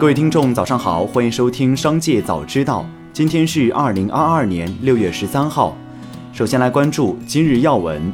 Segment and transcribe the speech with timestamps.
[0.00, 2.80] 各位听众，早上好，欢迎收听《商界早知道》。
[3.12, 5.76] 今天是二零二二年六月十三号。
[6.32, 8.10] 首先来关注今日要闻。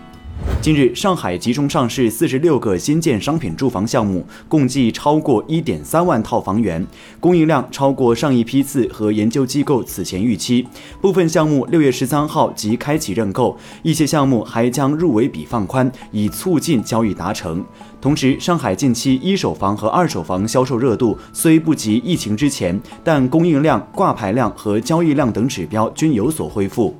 [0.66, 6.84] 近日，上海集中上市四十六个新建商品住房项目，共计超过一点三万套房源，
[7.20, 10.66] 供应量超过上一批次和研究机构此前预期。
[11.00, 17.64] 部分项目六月十三号即开启认购，一些项目还将入围比放宽，以促进交易达成。
[18.00, 26.92] 同时，上海近期一手房和二手房销售热度虽不及疫情之前，但供应量、挂牌量和交易量等指标均有所恢复。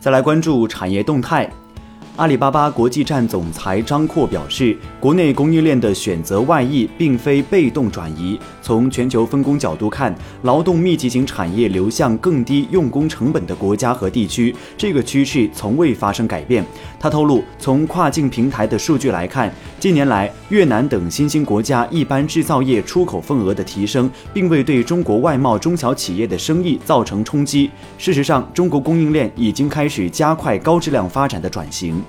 [0.00, 1.52] 再来关注产业动态。
[2.16, 8.38] 阿里巴巴国际站总裁张阔表示，国内供应链的选择外溢，并非被动转移。
[8.62, 16.64] 从全球分工角度看，劳动密集型产业流向更低用工成本的国家和地区，这个趋势从未发生改变。
[17.00, 27.68] 他透露，从跨境平台的数据来看，近年来越南等新兴国家一般制造业出口份额的提升，并未对中国外贸中小企业的生意造成冲击。
[27.98, 32.03] 事实上，中国供应链已经开始加快高质量发展的转型。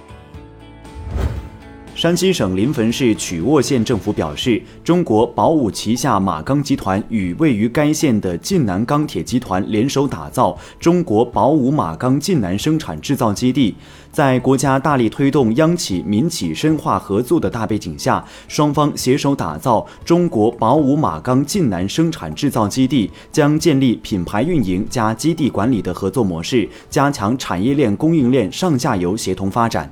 [2.06, 13.74] 山西省临汾市曲沃县政府表示，中国宝武旗下马钢集团与位于该县的晋南钢铁集团联手打造中国宝武马钢晋南生产制造基地。
[14.12, 29.92] 在国家大力推动央企民企深化合作的大背景下，双方携手打造中国宝武马钢晋南生产制造基地，将建立品牌运营加基地管理的合作模式，加强产业链供应链上下游协同发展。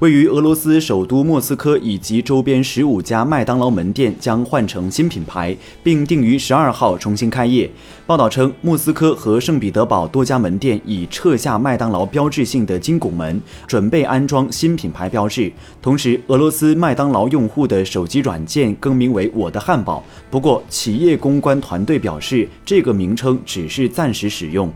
[0.00, 7.70] 位于俄罗斯首都莫斯科以及周边十五家麦当劳门店将换成新品牌，并定于十二号重新开业。
[8.06, 15.50] 报道称，莫斯科和圣彼得堡多家门店已撤下麦当劳标志性的金拱门，准备安装新品牌标志。
[15.80, 20.04] 同时，俄罗斯麦当劳用户的手机软件更名为“我的汉堡”。
[20.30, 24.70] 不过，企业公关团队表示，这个名称只是暂时使用。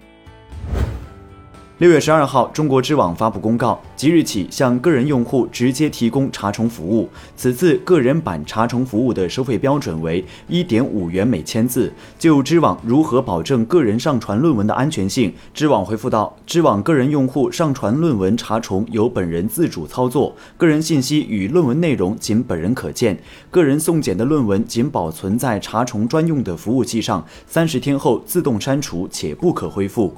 [1.80, 7.08] 六月十二号，中国知网发布公告，即日起向个人用户直接提供查重服务。
[7.36, 11.90] 此次个人版查重服务的收费标准为一点五元每千字。
[12.19, 23.19] 就知网如何保证个人上传论文的安全性，知网回复道：知网个人用户上传论文查重由本人自主操作，个人信息与论文内容仅本人可见，
[23.50, 30.14] 个人送检的论文仅保存在查重专用的服务器上，三十天后自动删除，且不可恢复。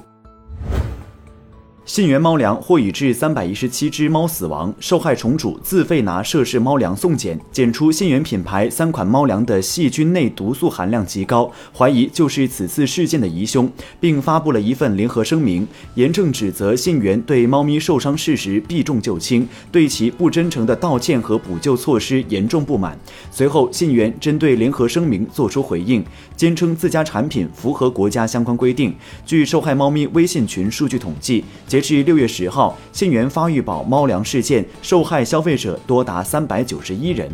[1.85, 22.97] 信源猫粮或已致三百一十七只猫死亡，受害虫主自费拿涉事猫粮送检，检出信源品牌三款猫粮的细菌内毒素含量极高，怀疑就是此次事件的疑凶，并发布了一份联合声明，严正指责信源对猫咪受伤事实避重就轻，对其不真诚的道歉和补救措施严重不满。
[23.29, 26.01] 随后，信源针对联合声明作出回应，
[26.37, 28.95] 坚称自家产品符合国家相关规定。
[29.25, 31.43] 据受害猫咪微信群数据统计。
[31.73, 37.29] 截至六月十号，信源发育宝猫粮事件受害消费者多达三百九十一人。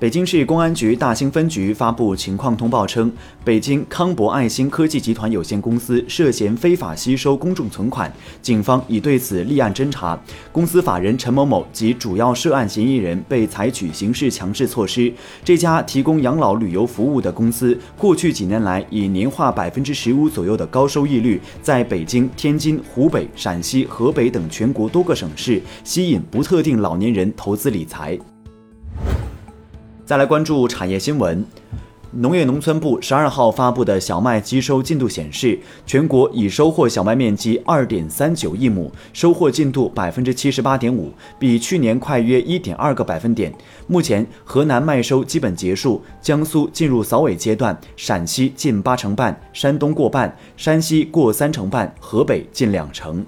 [0.00, 3.10] 北京市公安局大兴分局发布情况通报称，
[3.44, 10.16] 北京康博爱心科技集团有限公司涉嫌非法吸收公众存款，警方已对此立案侦查。
[10.52, 15.12] 公司法人陈某某及主要涉案嫌疑人被采取刑事强制措施。
[15.42, 28.16] 这家提供养老旅游服务的公司，过去几年来以年化百分之十五左右的高收益率，在北京、天津、湖北、陕西、河北等全国多个省市吸引不特定老年人投资理财。
[30.08, 31.44] 再来关注产业新闻，
[32.12, 43.52] 农业农村部十二号发布的小麦机收进度显示，全国已收获小麦面积二点三九亿亩，收获进度百分之七十八点五，比去年快约一点二个百分点。
[43.86, 53.22] 目前，河南麦收基本结束，江苏进入扫尾阶段，陕西近八成半，山东过半，山西过三成半，河北近两成。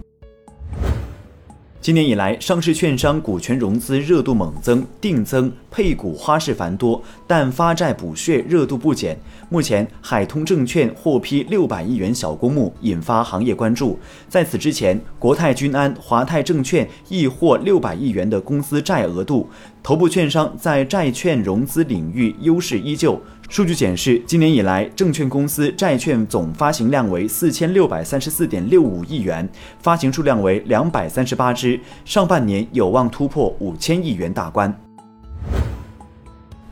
[1.82, 9.18] 今年以来，上市券商股权融资热度猛增，定增配股花式繁多，但发债补血热度不减。
[9.48, 13.98] 目前，海通证券获批六百亿元小公募，引发行业关注。
[14.28, 19.48] 在此之前，国泰君安、华泰证券亦获六百亿元的公司债额度。
[19.82, 23.18] 头部券商在债券融资领域优势依旧。
[23.48, 29.48] 数据显示，今年以来，证券公司债券总发行量为四千六百三十四点六五亿元，
[29.80, 31.69] 发行数量为两百三十八只，
[32.04, 34.74] 上半年有望突破五千亿元大关。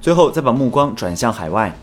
[0.00, 1.76] 最后，再把目光转向海外。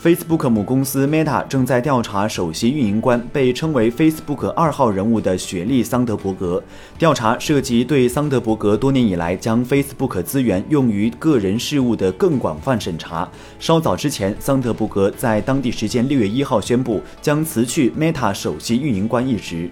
[0.00, 6.62] Facebook 母公司 Meta 正在调查首席运营官被称为 Facebook 二号人物的雪莉·桑德伯格。
[6.96, 13.28] 调查涉及对桑德伯格多年以来将 Facebook 资源用于个人事务的更广泛审查。
[13.58, 19.68] 稍早之前，桑德伯格在当地时间六月一号宣布将辞去 Meta 首席运营官一职。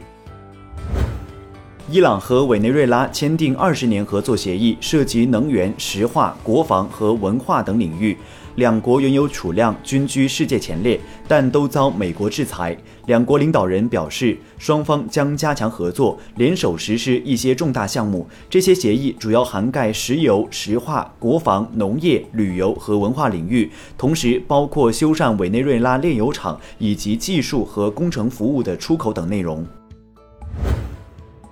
[1.88, 8.16] 伊朗和委内瑞拉签订二十年合作协议，涉及能源、石化、国防和文化等领域。
[8.56, 12.76] 两国原油储量均居世界前列，但都遭美国制裁。
[13.06, 18.26] 两国领导人表示，双方将加强合作，联手实施一些重大项目。
[18.50, 29.64] 这些协议主要涵盖石油、石化、国防、农业、旅游和文化领域，同时包括修缮委内瑞拉炼油厂以及技术和工程服务的出口等内容。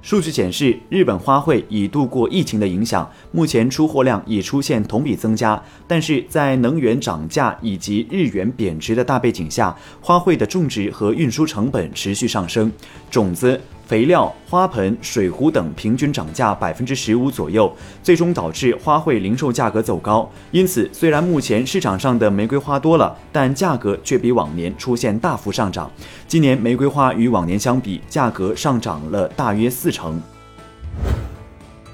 [0.05, 5.61] 数据显示，日本花卉已度过疫情的影响，目前出货量已出现同比增加。
[5.89, 12.71] 但是在能源涨价以及日元贬值的大背景下，花卉的种植和运输成本持续上升，
[13.11, 13.59] 种子。
[13.87, 17.71] 肥料、花盆、水壶等平均涨价百分之十五左右，
[18.03, 20.31] 最终导致花卉零售价格走高。
[20.51, 25.91] 因此，虽然目前市场上的玫瑰花多了，但价格却比往年出现大幅上涨。
[26.27, 30.21] 今年玫瑰花与往年相比，价格上涨了大约四成。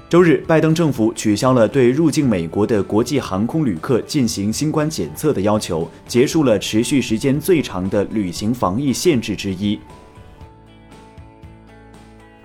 [0.09, 9.79] 周日，拜登政府取消了对入境美国的国际航空旅客进行新冠检测的要求，结束了持续时间最长的旅行防疫限制之一。